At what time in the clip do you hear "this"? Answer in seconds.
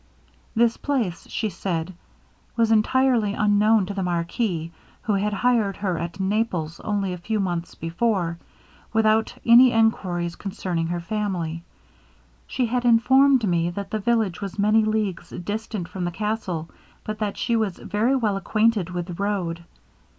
0.55-0.77